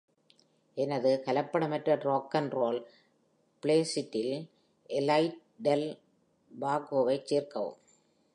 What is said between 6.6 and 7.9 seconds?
Borgoவைச் சேர்க்கவும்.